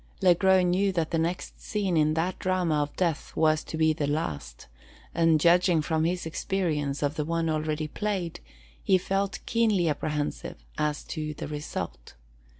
[0.23, 3.93] Le Gros knew that the next scene in that drama of death was to be
[3.93, 4.65] the last;
[5.13, 8.39] and, judging from his experience of the one already played,
[8.83, 12.15] he felt keenly apprehensive as to the result.